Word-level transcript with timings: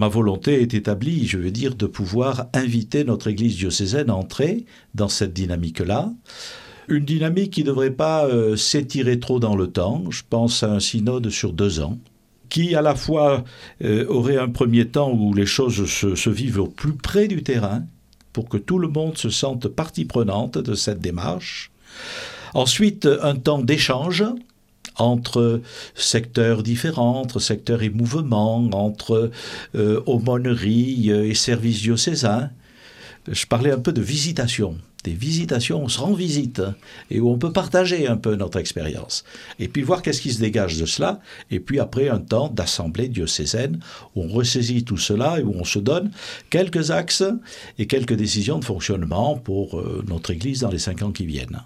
ma 0.00 0.08
volonté 0.08 0.62
est 0.62 0.72
établie, 0.72 1.26
je 1.26 1.36
veux 1.36 1.50
dire, 1.50 1.74
de 1.74 1.84
pouvoir 1.84 2.46
inviter 2.54 3.04
notre 3.04 3.28
Église 3.28 3.58
diocésaine 3.58 4.08
à 4.08 4.14
entrer 4.14 4.64
dans 4.94 5.10
cette 5.10 5.34
dynamique-là. 5.34 6.10
Une 6.88 7.04
dynamique 7.04 7.52
qui 7.52 7.60
ne 7.60 7.66
devrait 7.66 7.90
pas 7.90 8.24
euh, 8.24 8.56
s'étirer 8.56 9.20
trop 9.20 9.38
dans 9.38 9.54
le 9.54 9.66
temps. 9.66 10.04
Je 10.08 10.22
pense 10.28 10.62
à 10.62 10.72
un 10.72 10.80
synode 10.80 11.28
sur 11.28 11.52
deux 11.52 11.80
ans, 11.80 11.98
qui 12.48 12.74
à 12.74 12.80
la 12.80 12.94
fois 12.94 13.44
euh, 13.84 14.06
aurait 14.08 14.38
un 14.38 14.48
premier 14.48 14.88
temps 14.88 15.12
où 15.12 15.34
les 15.34 15.44
choses 15.44 15.84
se, 15.84 16.14
se 16.14 16.30
vivent 16.30 16.60
au 16.60 16.66
plus 16.66 16.94
près 16.94 17.28
du 17.28 17.42
terrain, 17.42 17.84
pour 18.32 18.48
que 18.48 18.56
tout 18.56 18.78
le 18.78 18.88
monde 18.88 19.18
se 19.18 19.28
sente 19.28 19.68
partie 19.68 20.06
prenante 20.06 20.56
de 20.56 20.74
cette 20.74 21.00
démarche. 21.00 21.72
Ensuite, 22.54 23.06
un 23.20 23.36
temps 23.36 23.60
d'échange 23.60 24.24
entre 25.00 25.60
secteurs 25.94 26.62
différents, 26.62 27.20
entre 27.20 27.38
secteurs 27.40 27.82
et 27.82 27.90
mouvements, 27.90 28.68
entre 28.72 29.30
euh, 29.74 30.02
aumôneries 30.06 31.10
et 31.10 31.34
services 31.34 31.82
diocésains. 31.82 32.50
Je 33.28 33.46
parlais 33.46 33.70
un 33.70 33.78
peu 33.78 33.92
de 33.92 34.02
visitation 34.02 34.76
des 35.04 35.12
visitations, 35.12 35.82
on 35.82 35.88
se 35.88 35.98
rend 35.98 36.12
visite 36.12 36.62
et 37.10 37.20
où 37.20 37.30
on 37.30 37.38
peut 37.38 37.52
partager 37.52 38.06
un 38.06 38.16
peu 38.16 38.34
notre 38.34 38.58
expérience. 38.58 39.24
Et 39.58 39.68
puis 39.68 39.82
voir 39.82 40.02
qu'est-ce 40.02 40.20
qui 40.20 40.32
se 40.32 40.40
dégage 40.40 40.78
de 40.78 40.86
cela. 40.86 41.20
Et 41.50 41.60
puis 41.60 41.80
après 41.80 42.08
un 42.08 42.18
temps 42.18 42.48
d'assemblée 42.48 43.08
diocésaine 43.08 43.80
où 44.14 44.22
on 44.22 44.28
ressaisit 44.28 44.84
tout 44.84 44.98
cela 44.98 45.40
et 45.40 45.42
où 45.42 45.54
on 45.56 45.64
se 45.64 45.78
donne 45.78 46.10
quelques 46.50 46.90
axes 46.90 47.24
et 47.78 47.86
quelques 47.86 48.14
décisions 48.14 48.58
de 48.58 48.64
fonctionnement 48.64 49.36
pour 49.36 49.78
euh, 49.78 50.04
notre 50.06 50.30
Église 50.30 50.60
dans 50.60 50.70
les 50.70 50.78
cinq 50.78 51.02
ans 51.02 51.12
qui 51.12 51.26
viennent. 51.26 51.62